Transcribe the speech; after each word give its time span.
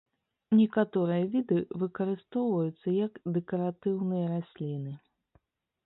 Некаторыя 0.59 1.27
віды 1.33 1.57
выкарыстоўваюцца 1.83 2.87
як 3.05 3.13
дэкаратыўныя 3.39 4.25
расліны. 4.35 4.93